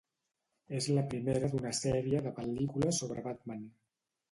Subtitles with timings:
[0.79, 3.71] És la primera d'una sèrie de pel·lícules sobre Batman.